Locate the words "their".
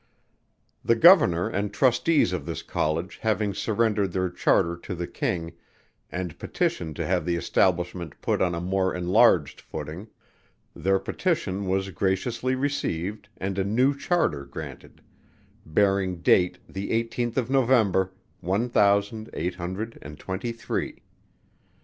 4.13-4.31, 10.75-10.97